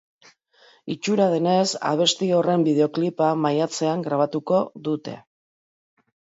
Itxura 0.93 1.27
denez, 1.33 1.67
abesti 1.89 2.29
horren 2.37 2.63
bideoklipa 2.69 3.29
maiatzean 3.43 4.07
grabatuko 4.09 4.63
dute. 4.89 5.15